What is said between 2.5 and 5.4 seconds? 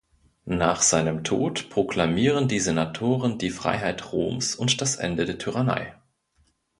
Senatoren die Freiheit Roms und das Ende der